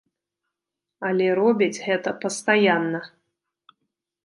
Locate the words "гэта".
1.87-2.09